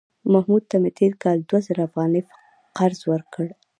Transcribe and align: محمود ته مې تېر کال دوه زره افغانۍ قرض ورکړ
محمود 0.33 0.63
ته 0.69 0.75
مې 0.81 0.91
تېر 0.99 1.13
کال 1.23 1.37
دوه 1.41 1.59
زره 1.67 1.81
افغانۍ 1.87 2.21
قرض 2.77 2.99
ورکړ 3.11 3.47